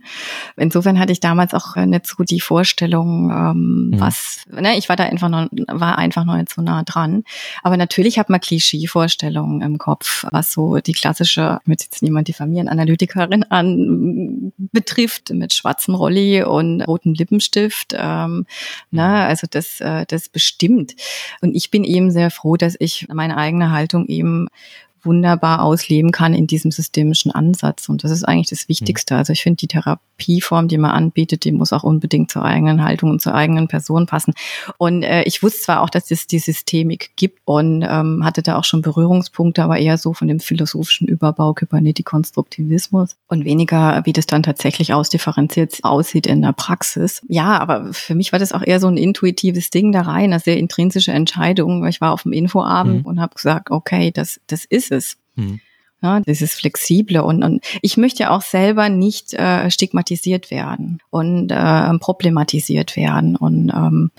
[0.57, 3.99] Insofern hatte ich damals auch äh, nicht so die Vorstellung, ähm, mhm.
[4.01, 4.43] was.
[4.51, 7.23] Ne, ich war da einfach noch war einfach noch nicht so nah dran.
[7.63, 12.33] Aber natürlich hat man Klischee-Vorstellungen im Kopf, was so die klassische, mit jetzt niemand die
[12.33, 17.95] Familienanalytikerin an betrifft, mit schwarzem Rolli und rotem Lippenstift.
[17.97, 18.45] Ähm,
[18.91, 19.07] ne, mhm.
[19.07, 20.95] also das äh, das bestimmt.
[21.45, 24.47] Und ich bin eben sehr froh, dass ich meine eigene Haltung eben
[25.05, 27.89] wunderbar ausleben kann in diesem systemischen Ansatz.
[27.89, 29.13] Und das ist eigentlich das Wichtigste.
[29.13, 29.17] Mhm.
[29.19, 33.11] Also ich finde, die Therapieform, die man anbietet, die muss auch unbedingt zur eigenen Haltung
[33.11, 34.33] und zur eigenen Person passen.
[34.77, 38.57] Und äh, ich wusste zwar auch, dass es die Systemik gibt und ähm, hatte da
[38.57, 44.25] auch schon Berührungspunkte, aber eher so von dem philosophischen Überbau Kybernetik-Konstruktivismus und weniger, wie das
[44.25, 47.21] dann tatsächlich ausdifferenziert aussieht in der Praxis.
[47.27, 50.39] Ja, aber für mich war das auch eher so ein intuitives Ding da rein, eine
[50.39, 51.85] sehr intrinsische Entscheidung.
[51.87, 53.05] Ich war auf dem Infoabend mhm.
[53.05, 55.17] und habe gesagt, okay, das, das ist es.
[55.35, 55.59] Mhm.
[56.01, 61.51] Ja, dieses Flexible und, und ich möchte ja auch selber nicht äh, stigmatisiert werden und
[61.51, 63.35] äh, problematisiert werden.
[63.35, 64.11] Und ähm,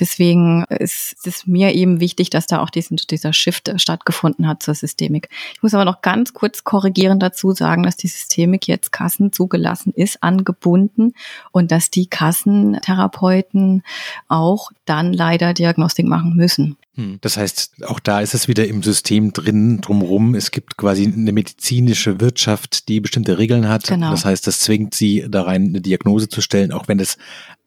[0.00, 4.74] deswegen ist es mir eben wichtig, dass da auch diesen, dieser Shift stattgefunden hat zur
[4.74, 5.28] Systemik.
[5.54, 9.92] Ich muss aber noch ganz kurz korrigieren dazu sagen, dass die Systemik jetzt Kassen zugelassen
[9.94, 11.12] ist, angebunden
[11.52, 13.84] und dass die Kassentherapeuten
[14.26, 16.78] auch dann leider Diagnostik machen müssen.
[16.98, 17.18] Hm.
[17.20, 20.34] Das heißt, auch da ist es wieder im System drin, drumherum.
[20.34, 23.86] Es gibt quasi eine medizinische Wirtschaft, die bestimmte Regeln hat.
[23.86, 24.10] Genau.
[24.10, 27.16] Das heißt, das zwingt sie da rein, eine Diagnose zu stellen, auch wenn es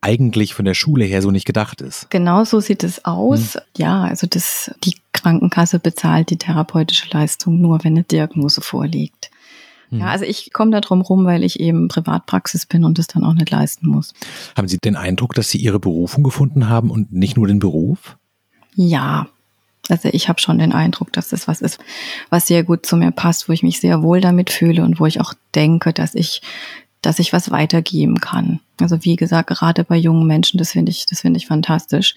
[0.02, 2.10] eigentlich von der Schule her so nicht gedacht ist.
[2.10, 3.56] Genau so sieht es aus.
[3.56, 3.62] Hm.
[3.78, 9.32] Ja, also das, die Krankenkasse bezahlt die therapeutische Leistung nur, wenn eine Diagnose vorliegt.
[9.91, 10.08] Ja, hm.
[10.08, 13.34] also ich komme da drum rum, weil ich eben Privatpraxis bin und das dann auch
[13.34, 14.13] nicht leisten muss.
[14.58, 18.17] Haben Sie den Eindruck, dass Sie Ihre Berufung gefunden haben und nicht nur den Beruf?
[18.76, 19.28] Ja,
[19.90, 21.80] also ich habe schon den Eindruck, dass das was ist,
[22.30, 25.06] was sehr gut zu mir passt, wo ich mich sehr wohl damit fühle und wo
[25.06, 26.42] ich auch denke, dass ich,
[27.02, 28.60] dass ich was weitergeben kann.
[28.80, 32.16] Also wie gesagt, gerade bei jungen Menschen, das finde ich, das finde ich fantastisch,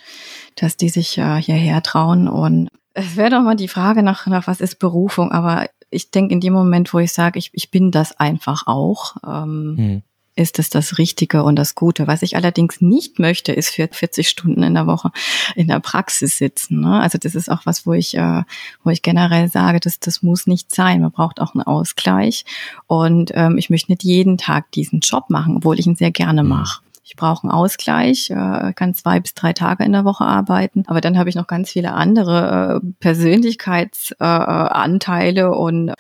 [0.57, 2.29] dass die sich äh, hierher trauen.
[2.29, 6.35] Und es wäre doch mal die Frage nach, nach was ist Berufung, aber ich denke
[6.35, 9.17] in dem Moment, wo ich sage, ich, ich bin das einfach auch.
[9.27, 10.03] Ähm, hm
[10.37, 12.07] ist es das Richtige und das Gute.
[12.07, 15.11] Was ich allerdings nicht möchte, ist für 40 Stunden in der Woche
[15.55, 16.81] in der Praxis sitzen.
[16.81, 17.01] Ne?
[17.01, 18.43] Also das ist auch was, wo ich, äh,
[18.83, 21.01] wo ich generell sage, das, das muss nicht sein.
[21.01, 22.45] Man braucht auch einen Ausgleich.
[22.87, 26.43] Und ähm, ich möchte nicht jeden Tag diesen Job machen, obwohl ich ihn sehr gerne
[26.43, 26.51] mhm.
[26.51, 26.84] mache.
[27.07, 30.85] Ich brauche einen Ausgleich, äh, kann zwei bis drei Tage in der Woche arbeiten.
[30.87, 35.93] Aber dann habe ich noch ganz viele andere äh, Persönlichkeitsanteile äh, und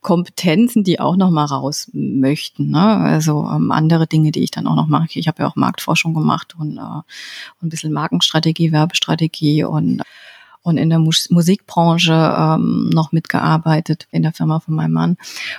[0.00, 2.70] Kompetenzen, die auch noch mal raus möchten.
[2.70, 2.80] Ne?
[2.80, 5.18] Also ähm, andere Dinge, die ich dann auch noch mache.
[5.18, 7.04] Ich habe ja auch Marktforschung gemacht und, äh, und
[7.62, 10.00] ein bisschen Markenstrategie, Werbestrategie und
[10.66, 15.16] und in der Mus Musikbranche ähm, noch mitgearbeitet in der Firma von meinem Mann.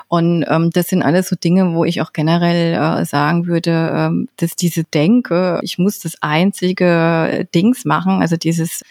[0.10, 4.28] Und ähm, das sind alles so Dinge, wo ich auch generell äh, sagen würde, ähm,
[4.36, 8.84] dass diese Denke, ich muss das einzige Dings machen, also dieses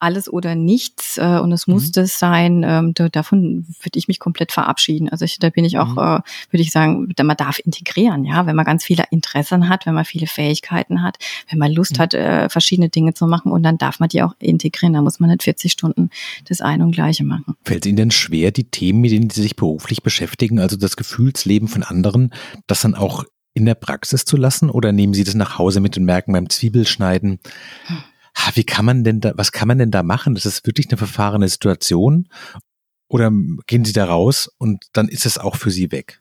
[0.00, 1.92] alles oder nichts äh, und es muss mhm.
[1.92, 5.08] das sein, ähm, da, davon würde ich mich komplett verabschieden.
[5.10, 5.98] Also ich, da bin ich auch, mhm.
[5.98, 9.94] äh, würde ich sagen, man darf integrieren, ja, wenn man ganz viele Interessen hat, wenn
[9.94, 11.18] man viele Fähigkeiten hat,
[11.50, 12.02] wenn man Lust mhm.
[12.02, 14.94] hat, äh, verschiedene Dinge zu machen und dann darf man die auch integrieren.
[14.94, 16.10] Da muss man nicht 40 Stunden
[16.48, 17.54] das eine und gleiche machen.
[17.64, 21.68] Fällt Ihnen denn schwer, die Themen, mit denen Sie sich beruflich beschäftigen, also das Gefühlsleben
[21.68, 22.32] von anderen,
[22.66, 25.98] das dann auch in der Praxis zu lassen oder nehmen Sie das nach Hause mit
[25.98, 27.40] und merken beim Zwiebelschneiden,
[27.86, 27.98] hm
[28.54, 30.34] wie kann man denn da, was kann man denn da machen?
[30.34, 32.28] Das ist wirklich eine verfahrene Situation.
[33.08, 33.32] Oder
[33.66, 36.20] gehen Sie da raus und dann ist es auch für Sie weg?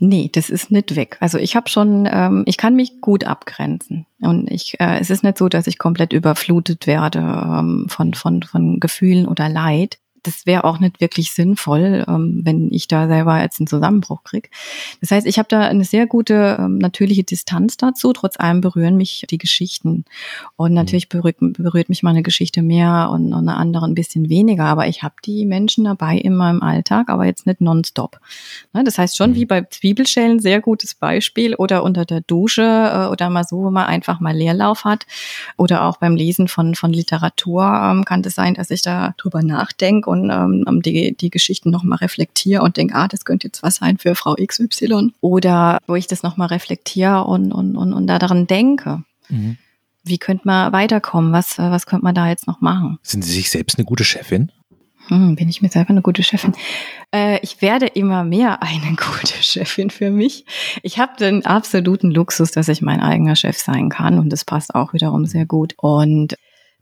[0.00, 1.16] Nee, das ist nicht weg.
[1.20, 4.06] Also ich habe schon, ähm, ich kann mich gut abgrenzen.
[4.20, 8.42] Und ich, äh, es ist nicht so, dass ich komplett überflutet werde ähm, von, von,
[8.42, 13.40] von Gefühlen oder Leid das wäre auch nicht wirklich sinnvoll, ähm, wenn ich da selber
[13.40, 14.48] jetzt einen Zusammenbruch kriege.
[15.00, 18.12] Das heißt, ich habe da eine sehr gute ähm, natürliche Distanz dazu.
[18.12, 20.04] Trotz allem berühren mich die Geschichten.
[20.56, 20.76] Und mhm.
[20.76, 24.64] natürlich berührt, berührt mich meine Geschichte mehr und, und eine andere ein bisschen weniger.
[24.64, 28.20] Aber ich habe die Menschen dabei in meinem Alltag, aber jetzt nicht nonstop.
[28.72, 29.34] Ne, das heißt schon mhm.
[29.34, 31.54] wie bei Zwiebelschellen, sehr gutes Beispiel.
[31.56, 35.06] Oder unter der Dusche äh, oder mal so, wo man einfach mal Leerlauf hat.
[35.56, 39.14] Oder auch beim Lesen von, von Literatur ähm, kann es das sein, dass ich da
[39.16, 43.62] drüber nachdenke und ähm, die, die Geschichten nochmal reflektiere und denke, ah, das könnte jetzt
[43.62, 45.12] was sein für Frau XY.
[45.20, 49.02] Oder wo ich das nochmal reflektiere und, und, und, und da daran denke.
[49.28, 49.56] Mhm.
[50.04, 51.32] Wie könnte man weiterkommen?
[51.32, 52.98] Was, was könnte man da jetzt noch machen?
[53.02, 54.50] Sind Sie sich selbst eine gute Chefin?
[55.08, 56.54] Hm, bin ich mir selber eine gute Chefin?
[57.12, 60.44] Äh, ich werde immer mehr eine gute Chefin für mich.
[60.82, 64.74] Ich habe den absoluten Luxus, dass ich mein eigener Chef sein kann und das passt
[64.74, 65.74] auch wiederum sehr gut.
[65.76, 66.36] Und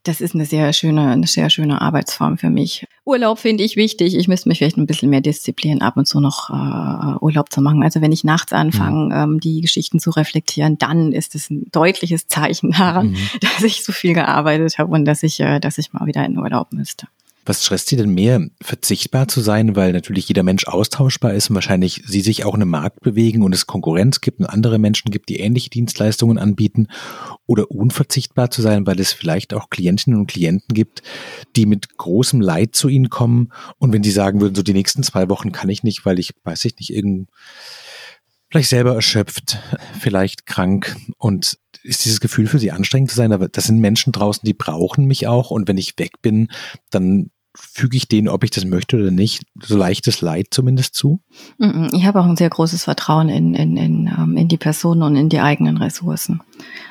[0.04, 2.86] das ist eine sehr schöne, eine sehr schöne Arbeitsform für mich.
[3.04, 4.16] Urlaub finde ich wichtig.
[4.16, 7.60] Ich müsste mich vielleicht ein bisschen mehr disziplinieren, ab und zu noch äh, Urlaub zu
[7.60, 7.82] machen.
[7.82, 9.34] Also wenn ich nachts anfange, mhm.
[9.34, 13.16] ähm, die Geschichten zu reflektieren, dann ist es ein deutliches Zeichen daran, mhm.
[13.40, 16.38] dass ich so viel gearbeitet habe und dass ich, äh, dass ich mal wieder in
[16.38, 17.06] Urlaub müsste.
[17.46, 21.54] Was stresst Sie denn mehr, verzichtbar zu sein, weil natürlich jeder Mensch austauschbar ist und
[21.54, 25.10] wahrscheinlich Sie sich auch in einem Markt bewegen und es Konkurrenz gibt und andere Menschen
[25.10, 26.88] gibt, die ähnliche Dienstleistungen anbieten?
[27.46, 31.02] Oder unverzichtbar zu sein, weil es vielleicht auch Klientinnen und Klienten gibt,
[31.56, 35.02] die mit großem Leid zu Ihnen kommen und wenn Sie sagen würden, so die nächsten
[35.02, 37.28] zwei Wochen kann ich nicht, weil ich, weiß ich nicht, irgend
[38.50, 39.58] vielleicht selber erschöpft,
[39.98, 44.12] vielleicht krank und ist dieses Gefühl für sie anstrengend zu sein, aber das sind Menschen
[44.12, 46.48] draußen, die brauchen mich auch und wenn ich weg bin,
[46.90, 51.20] dann füge ich denen, ob ich das möchte oder nicht, so leichtes Leid zumindest zu?
[51.92, 55.16] Ich habe auch ein sehr großes Vertrauen in, in, in, ähm, in die Personen und
[55.16, 56.40] in die eigenen Ressourcen.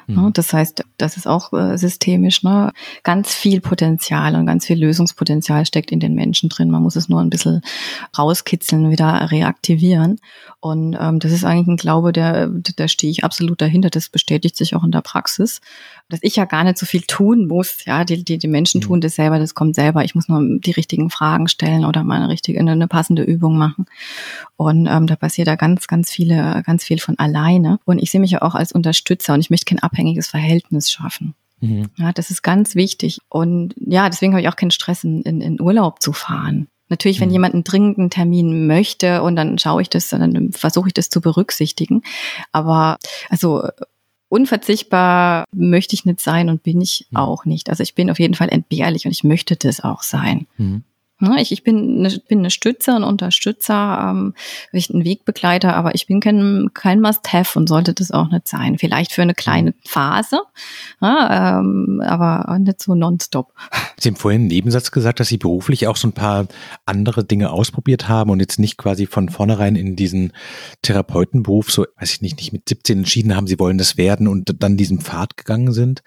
[0.08, 0.34] Mhm.
[0.34, 2.43] Das heißt, das ist auch äh, systemisch.
[2.43, 2.71] Ne?
[3.03, 6.71] Ganz viel Potenzial und ganz viel Lösungspotenzial steckt in den Menschen drin.
[6.71, 7.62] Man muss es nur ein bisschen
[8.17, 10.19] rauskitzeln, wieder reaktivieren.
[10.62, 13.89] Und ähm, das ist eigentlich ein Glaube, der, da stehe ich absolut dahinter.
[13.89, 15.62] Das bestätigt sich auch in der Praxis,
[16.10, 17.86] dass ich ja gar nicht so viel tun muss.
[17.86, 18.86] Ja, die, die, die Menschen mhm.
[18.86, 20.03] tun das selber, das kommt selber.
[20.03, 23.58] Ich muss nur die richtigen Fragen stellen oder mal eine richtige, eine, eine passende Übung
[23.58, 23.86] machen.
[24.58, 27.79] Und ähm, da passiert da ganz, ganz viele, ganz viel von alleine.
[27.86, 31.36] Und ich sehe mich ja auch als Unterstützer und ich möchte kein abhängiges Verhältnis schaffen.
[31.62, 31.89] Mhm.
[31.98, 33.19] Ja, das ist ganz wichtig.
[33.30, 36.67] Und ja, deswegen habe ich auch keinen Stress, in, in Urlaub zu fahren.
[36.89, 37.34] Natürlich, wenn mhm.
[37.34, 41.22] jemand einen dringenden Termin möchte und dann schaue ich das, dann versuche ich das zu
[41.22, 42.02] berücksichtigen.
[42.52, 42.98] Aber
[43.30, 43.67] also
[44.28, 47.17] unverzichtbar möchte ich nicht sein und bin ich mhm.
[47.17, 47.69] auch nicht.
[47.69, 50.48] Also ich bin auf jeden Fall entbehrlich und ich möchte das auch sein.
[50.58, 50.84] Mhm.
[51.21, 54.34] Ne, ich, ich bin, eine, bin eine Stütze und Unterstützer, ähm,
[54.73, 58.77] ein Wegbegleiter, aber ich bin kein, kein Must-Have und sollte das auch nicht sein.
[58.77, 60.39] Vielleicht für eine kleine Phase,
[61.01, 63.53] ja, ähm, aber nicht so nonstop.
[63.99, 66.47] Sie haben vorhin einen Nebensatz gesagt, dass Sie beruflich auch so ein paar
[66.86, 70.32] andere Dinge ausprobiert haben und jetzt nicht quasi von vornherein in diesen
[70.84, 74.55] Therapeutenberuf, so weiß ich nicht, nicht mit 17 entschieden haben, Sie wollen das werden und
[74.63, 76.01] dann diesen Pfad gegangen sind.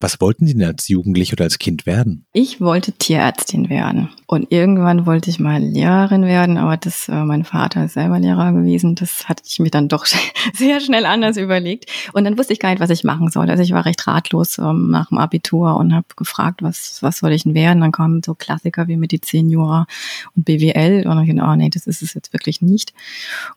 [0.00, 2.24] Was wollten Sie denn als Jugendliche oder als Kind werden?
[2.32, 4.08] Ich wollte Tierärztin werden.
[4.26, 8.52] Und irgendwann wollte ich mal Lehrerin werden, aber das, äh, mein Vater ist selber Lehrer
[8.52, 8.94] gewesen.
[8.94, 10.06] Das hatte ich mir dann doch
[10.54, 11.90] sehr schnell anders überlegt.
[12.12, 13.50] Und dann wusste ich gar nicht, was ich machen soll.
[13.50, 17.32] Also ich war recht ratlos ähm, nach dem Abitur und habe gefragt, was, was soll
[17.32, 17.80] ich denn werden?
[17.80, 19.86] Dann kamen so Klassiker wie Medizin, Jura
[20.34, 21.06] und BWL.
[21.06, 22.94] Und ich dachte, oh nee, das ist es jetzt wirklich nicht.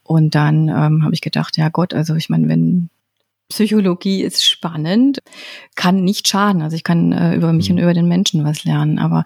[0.03, 2.89] Und dann ähm, habe ich gedacht, ja Gott, also ich meine, wenn
[3.49, 5.19] Psychologie ist spannend,
[5.75, 6.61] kann nicht schaden.
[6.61, 7.77] Also ich kann äh, über mich mhm.
[7.77, 8.99] und über den Menschen was lernen.
[8.99, 9.23] Aber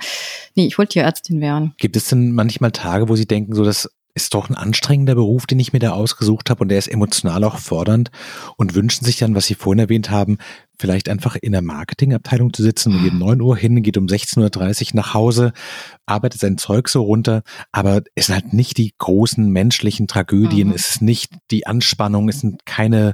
[0.55, 1.73] nee, ich wollte Ärztin werden.
[1.77, 5.45] Gibt es denn manchmal Tage, wo Sie denken, so dass ist doch ein anstrengender Beruf,
[5.45, 8.11] den ich mir da ausgesucht habe und der ist emotional auch fordernd
[8.57, 10.37] und wünschen sich dann, was Sie vorhin erwähnt haben,
[10.77, 14.89] vielleicht einfach in der Marketingabteilung zu sitzen und geht 9 Uhr hin, geht um 16.30
[14.93, 15.53] Uhr nach Hause,
[16.05, 20.73] arbeitet sein Zeug so runter, aber es sind halt nicht die großen menschlichen Tragödien, mhm.
[20.73, 23.13] es ist nicht die Anspannung, es sind keine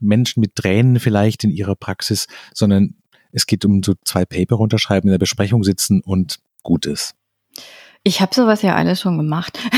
[0.00, 2.94] Menschen mit Tränen vielleicht in ihrer Praxis, sondern
[3.32, 7.17] es geht um so zwei Paper runterschreiben, in der Besprechung sitzen und gut ist.
[8.08, 9.58] Ich habe sowas ja alles schon gemacht.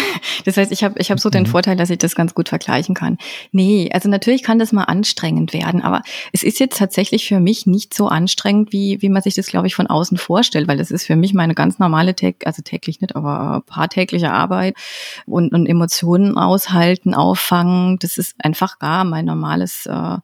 [0.46, 1.48] Das heißt, ich habe ich hab so den mhm.
[1.48, 3.18] Vorteil, dass ich das ganz gut vergleichen kann.
[3.52, 6.00] Nee, also natürlich kann das mal anstrengend werden, aber
[6.32, 9.66] es ist jetzt tatsächlich für mich nicht so anstrengend, wie, wie man sich das, glaube
[9.66, 12.14] ich, von außen vorstellt, weil das ist für mich meine ganz normale,
[12.44, 14.76] also täglich nicht, aber paartägliche Arbeit
[15.26, 17.98] und, und Emotionen aushalten, auffangen.
[17.98, 20.16] Das ist einfach gar mein normales äh,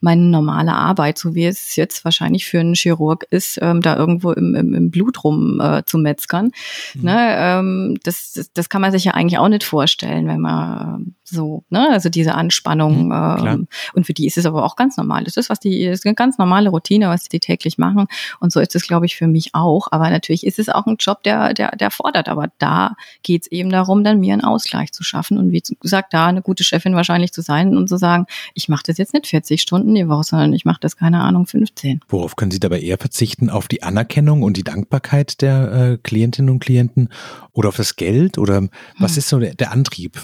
[0.00, 4.32] meine normale Arbeit, so wie es jetzt wahrscheinlich für einen Chirurg ist, ähm, da irgendwo
[4.32, 6.50] im, im, im Blut rum äh, zu metzgern.
[6.94, 7.02] Mhm.
[7.02, 11.00] Ne, ähm, das, das, das kann man sich ja eigentlich auch nicht vorstellen, wenn man
[11.00, 13.06] ähm, so, ne, also diese Anspannung.
[13.06, 15.24] Mhm, ähm, und für die ist es aber auch ganz normal.
[15.24, 18.06] Das ist was die, das ist eine ganz normale Routine, was die täglich machen.
[18.40, 19.88] Und so ist es, glaube ich, für mich auch.
[19.90, 22.28] Aber natürlich ist es auch ein Job, der, der, der fordert.
[22.28, 26.14] Aber da geht es eben darum, dann mir einen Ausgleich zu schaffen und wie gesagt,
[26.14, 29.26] da eine gute Chefin wahrscheinlich zu sein und zu sagen, ich mache das jetzt nicht
[29.26, 32.00] 40 Stunden Stunden die Woche, sondern ich mache das, keine Ahnung, 15.
[32.08, 33.48] Worauf können Sie dabei eher verzichten?
[33.48, 37.08] Auf die Anerkennung und die Dankbarkeit der äh, Klientinnen und Klienten
[37.52, 38.36] oder auf das Geld?
[38.36, 39.18] Oder was hm.
[39.18, 40.20] ist so der, der Antrieb?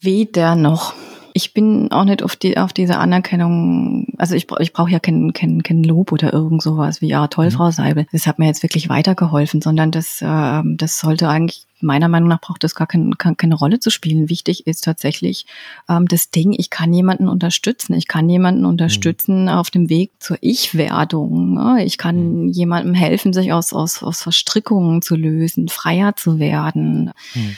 [0.00, 0.94] Weder noch
[1.34, 5.32] ich bin auch nicht auf die auf diese Anerkennung, also ich, ich brauche ja kein,
[5.32, 7.50] kein, kein Lob oder irgend sowas wie, ja, toll, mhm.
[7.52, 8.06] Frau Seibel.
[8.12, 12.40] Das hat mir jetzt wirklich weitergeholfen, sondern das, äh, das sollte eigentlich, meiner Meinung nach
[12.40, 14.28] braucht das gar kein, keine Rolle zu spielen.
[14.28, 15.46] Wichtig ist tatsächlich
[15.88, 17.94] ähm, das Ding, ich kann jemanden unterstützen.
[17.94, 19.48] Ich kann jemanden unterstützen mhm.
[19.48, 21.54] auf dem Weg zur Ich-Werdung.
[21.54, 21.84] Ne?
[21.84, 22.48] Ich kann mhm.
[22.50, 27.12] jemandem helfen, sich aus, aus, aus Verstrickungen zu lösen, freier zu werden.
[27.34, 27.56] Mhm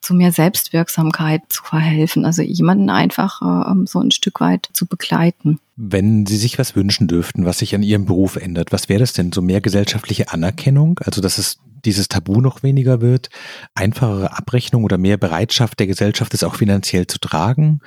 [0.00, 5.60] zu mehr Selbstwirksamkeit zu verhelfen, also jemanden einfach äh, so ein Stück weit zu begleiten.
[5.76, 9.12] Wenn Sie sich was wünschen dürften, was sich an Ihrem Beruf ändert, was wäre das
[9.12, 9.32] denn?
[9.32, 13.30] So mehr gesellschaftliche Anerkennung, also dass es dieses Tabu noch weniger wird,
[13.74, 17.80] einfachere Abrechnung oder mehr Bereitschaft der Gesellschaft, es auch finanziell zu tragen?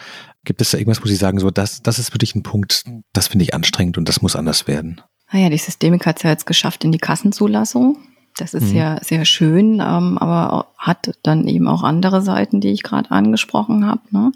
[0.46, 3.28] Gibt es da irgendwas, wo Sie sagen, so das, das ist wirklich ein Punkt, das
[3.28, 5.02] finde ich anstrengend und das muss anders werden?
[5.32, 7.98] Naja, die Systemik hat es ja jetzt geschafft in die Kassenzulassung.
[8.38, 8.78] Das ist mhm.
[8.78, 13.86] ja sehr schön, ähm, aber hat dann eben auch andere Seiten, die ich gerade angesprochen
[13.86, 14.02] habe.
[14.12, 14.32] Ne?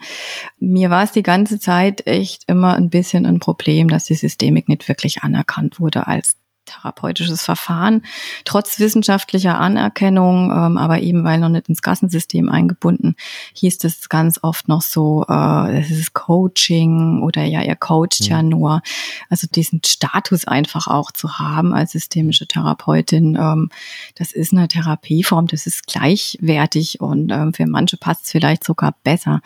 [0.60, 4.70] Mir war es die ganze Zeit echt immer ein bisschen ein Problem, dass die Systemik
[4.70, 8.04] nicht wirklich anerkannt wurde als therapeutisches Verfahren,
[8.44, 13.16] trotz wissenschaftlicher Anerkennung, ähm, aber eben weil noch nicht ins Kassensystem eingebunden,
[13.54, 18.28] hieß das ganz oft noch so, äh, es ist Coaching oder ja, ihr coacht mhm.
[18.28, 18.82] ja nur.
[19.30, 23.70] Also diesen Status einfach auch zu haben als systemische Therapeutin, ähm,
[24.16, 28.96] das ist eine Therapieform, das ist gleichwertig und ähm, für manche passt es vielleicht sogar
[29.04, 29.42] besser.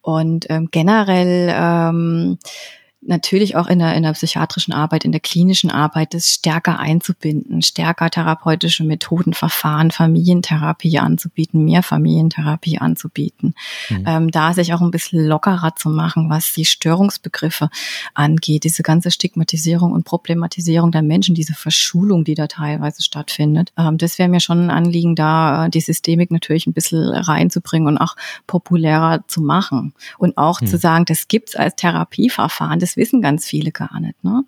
[0.00, 2.38] Und ähm, generell ähm,
[3.04, 7.60] natürlich auch in der, in der psychiatrischen Arbeit, in der klinischen Arbeit, das stärker einzubinden,
[7.62, 13.54] stärker therapeutische Methoden, Verfahren, Familientherapie anzubieten, mehr Familientherapie anzubieten,
[13.90, 14.04] mhm.
[14.06, 17.70] ähm, da sich auch ein bisschen lockerer zu machen, was die Störungsbegriffe
[18.14, 23.72] angeht, diese ganze Stigmatisierung und Problematisierung der Menschen, diese Verschulung, die da teilweise stattfindet.
[23.76, 27.88] Ähm, das wäre mir schon ein Anliegen, da äh, die Systemik natürlich ein bisschen reinzubringen
[27.88, 28.14] und auch
[28.46, 30.66] populärer zu machen und auch mhm.
[30.66, 34.22] zu sagen, das gibt's als Therapieverfahren, das das wissen ganz viele gar nicht.
[34.22, 34.44] Ne?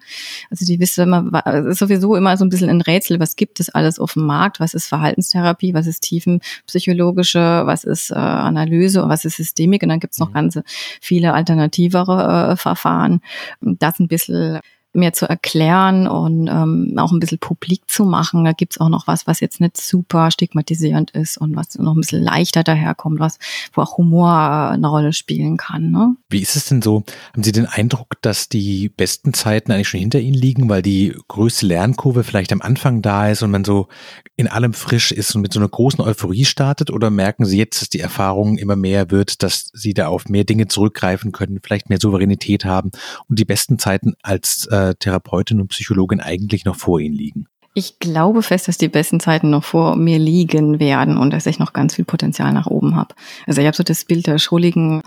[0.51, 3.71] Also die wissen immer, ist sowieso immer so ein bisschen ein Rätsel, was gibt es
[3.71, 9.09] alles auf dem Markt, was ist Verhaltenstherapie, was ist tiefenpsychologische, was ist äh, Analyse und
[9.09, 10.35] was ist Systemik und dann gibt es noch mhm.
[10.35, 10.61] ganz
[11.01, 13.21] viele alternativere äh, Verfahren.
[13.61, 14.61] Das ein bisschen
[14.95, 18.45] mir zu erklären und ähm, auch ein bisschen publik zu machen.
[18.45, 22.01] Da gibt's auch noch was, was jetzt nicht super stigmatisierend ist und was noch ein
[22.01, 23.39] bisschen leichter daherkommt, was,
[23.73, 25.91] wo auch Humor äh, eine Rolle spielen kann.
[25.91, 26.17] Ne?
[26.29, 27.05] Wie ist es denn so?
[27.33, 31.17] Haben Sie den Eindruck, dass die besten Zeiten eigentlich schon hinter Ihnen liegen, weil die
[31.29, 33.89] größte Lernkurve vielleicht am Anfang da ist und man so
[34.37, 36.91] in allem frisch ist und mit so einer großen Euphorie startet?
[36.91, 40.45] Oder merken Sie jetzt, dass die Erfahrung immer mehr wird, dass Sie da auf mehr
[40.45, 42.91] Dinge zurückgreifen können, vielleicht mehr Souveränität haben
[43.29, 47.47] und die besten Zeiten als äh, Therapeutin und Psychologin eigentlich noch vor Ihnen liegen?
[47.77, 51.59] Ich glaube fest, dass die besten Zeiten noch vor mir liegen werden und dass ich
[51.59, 53.17] noch ganz viel Potenzial nach oben habe.
[53.49, 55.03] Also ich habe so das Bild der schrulligen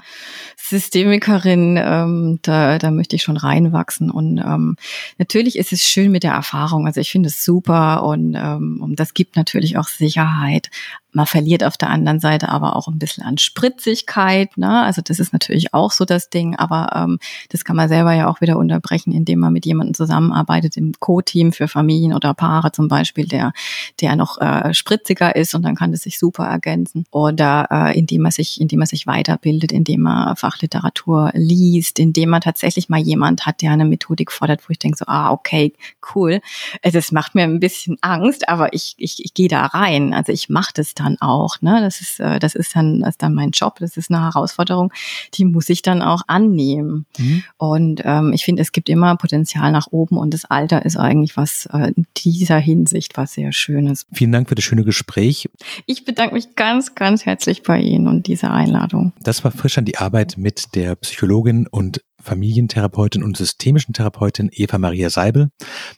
[0.57, 4.11] Systemikerin, ähm, da, da möchte ich schon reinwachsen.
[4.11, 4.75] Und ähm,
[5.17, 6.87] natürlich ist es schön mit der Erfahrung.
[6.87, 10.69] Also ich finde es super und, ähm, und das gibt natürlich auch Sicherheit.
[11.11, 14.57] Man verliert auf der anderen Seite aber auch ein bisschen an Spritzigkeit.
[14.57, 14.83] Ne?
[14.83, 18.27] Also das ist natürlich auch so das Ding, aber ähm, das kann man selber ja
[18.27, 22.87] auch wieder unterbrechen, indem man mit jemandem zusammenarbeitet im Co-Team für Familien oder Paare zum
[22.87, 23.53] Beispiel, der,
[24.01, 27.05] der noch äh, spritziger ist und dann kann das sich super ergänzen.
[27.11, 32.41] Oder äh, indem man sich, indem man sich weiterbildet, indem man Fachliteratur liest, indem man
[32.41, 35.73] tatsächlich mal jemand hat, der eine Methodik fordert, wo ich denke so, ah, okay,
[36.13, 36.41] cool.
[36.83, 40.13] Das macht mir ein bisschen Angst, aber ich, ich, ich gehe da rein.
[40.13, 41.61] Also ich mache das dann auch.
[41.61, 41.79] Ne?
[41.81, 43.77] Das ist, äh, das ist dann, das ist dann mein Job.
[43.79, 44.91] Das ist eine Herausforderung,
[45.33, 47.05] die muss ich dann auch annehmen.
[47.17, 47.43] Mhm.
[47.57, 51.37] Und ähm, ich finde, es gibt immer Potenzial nach oben und das Alter ist eigentlich
[51.37, 54.05] was äh, in dieser Hinsicht was sehr Schönes.
[54.13, 55.49] Vielen Dank für das schöne Gespräch.
[55.85, 59.13] Ich bedanke mich ganz, ganz herzlich bei Ihnen und dieser Einladung.
[59.21, 64.77] Das war frisch an die Arbeit mit der Psychologin und Familientherapeutin und systemischen Therapeutin Eva
[64.77, 65.47] Maria Seibel.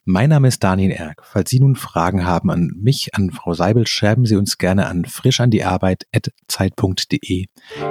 [0.05, 1.23] Mein Name ist Daniel Erck.
[1.25, 5.05] Falls Sie nun Fragen haben an mich, an Frau Seibel, schreiben Sie uns gerne an
[5.05, 7.47] frischandiearbeit.zeit.de.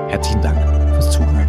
[0.08, 0.56] Herzlichen Dank
[0.94, 1.48] fürs Zuhören.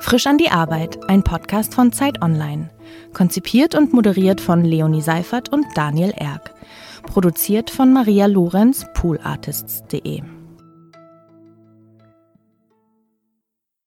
[0.00, 2.70] Frisch an die Arbeit, ein Podcast von Zeit Online.
[3.12, 6.54] Konzipiert und moderiert von Leonie Seifert und Daniel Erck.
[7.02, 10.37] Produziert von Maria Lorenz, poolartists.de.